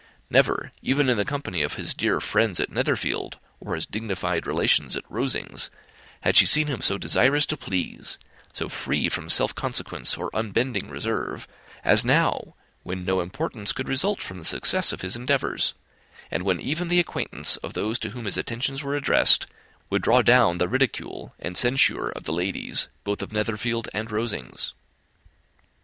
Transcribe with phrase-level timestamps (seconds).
[0.31, 4.95] Never, even in the company of his dear friends at Netherfield, or his dignified relations
[4.95, 5.69] at Rosings,
[6.21, 8.17] had she seen him so desirous to please,
[8.51, 11.47] so free from self consequence or unbending reserve,
[11.83, 15.75] as now, when no importance could result from the success of his endeavours,
[16.31, 19.45] and when even the acquaintance of those to whom his attentions were addressed,
[19.91, 24.73] would draw down the ridicule and censure of the ladies both of Netherfield and Rosings.